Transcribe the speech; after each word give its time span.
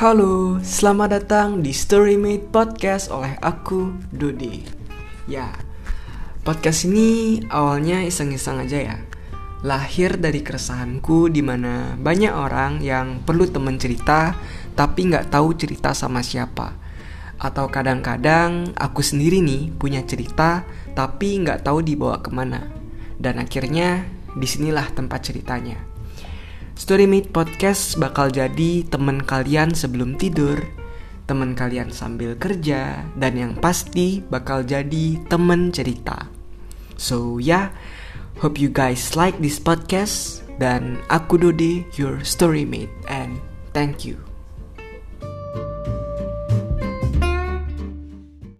Halo, 0.00 0.56
selamat 0.64 1.08
datang 1.12 1.48
di 1.60 1.76
Storymate 1.76 2.48
Podcast 2.48 3.12
oleh 3.12 3.36
aku, 3.36 4.00
Dodi. 4.08 4.64
Ya, 5.28 5.52
podcast 6.40 6.88
ini 6.88 7.44
awalnya 7.52 8.00
iseng-iseng 8.08 8.64
aja 8.64 8.80
ya. 8.80 8.96
Lahir 9.60 10.16
dari 10.16 10.40
keresahanku 10.40 11.28
di 11.28 11.44
mana 11.44 12.00
banyak 12.00 12.32
orang 12.32 12.80
yang 12.80 13.20
perlu 13.28 13.44
temen 13.52 13.76
cerita 13.76 14.40
tapi 14.72 15.12
nggak 15.12 15.36
tahu 15.36 15.52
cerita 15.52 15.92
sama 15.92 16.24
siapa. 16.24 16.80
Atau 17.36 17.68
kadang-kadang 17.68 18.72
aku 18.80 19.04
sendiri 19.04 19.44
nih 19.44 19.68
punya 19.68 20.00
cerita 20.08 20.64
tapi 20.96 21.44
nggak 21.44 21.60
tahu 21.68 21.84
dibawa 21.84 22.24
ke 22.24 22.32
mana. 22.32 22.72
Dan 23.20 23.36
akhirnya 23.36 24.08
di 24.32 24.48
sinilah 24.48 24.96
tempat 24.96 25.28
ceritanya. 25.28 25.99
Storymate 26.80 27.28
Podcast 27.28 28.00
bakal 28.00 28.32
jadi 28.32 28.88
temen 28.88 29.20
kalian 29.20 29.76
sebelum 29.76 30.16
tidur, 30.16 30.64
temen 31.28 31.52
kalian 31.52 31.92
sambil 31.92 32.32
kerja, 32.40 33.04
dan 33.20 33.36
yang 33.36 33.52
pasti 33.60 34.24
bakal 34.24 34.64
jadi 34.64 35.20
temen 35.28 35.76
cerita. 35.76 36.24
So 36.96 37.36
yeah, 37.36 37.76
hope 38.40 38.56
you 38.56 38.72
guys 38.72 39.12
like 39.12 39.36
this 39.44 39.60
podcast, 39.60 40.40
dan 40.56 41.04
aku 41.12 41.36
Dode, 41.36 41.84
your 42.00 42.24
storymate, 42.24 42.88
and 43.12 43.44
thank 43.76 44.08
you. 44.08 44.29